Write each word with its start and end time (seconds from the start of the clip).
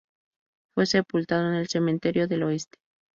Fue 0.73 0.87
sepultado 0.87 1.49
en 1.49 1.53
el 1.53 1.67
Cementerio 1.67 2.27
del 2.27 2.41
Oeste. 2.41 2.79